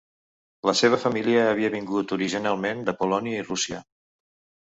La 0.69 0.73
seva 0.77 0.97
família 1.01 1.43
havia 1.49 1.69
vingut 1.75 2.13
originalment 2.17 2.81
de 2.87 2.95
Polònia 3.03 3.43
i 3.43 3.45
Rússia. 3.51 3.83